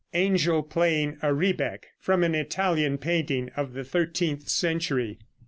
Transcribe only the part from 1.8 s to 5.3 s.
(From an Italian painting of the thirteenth century.)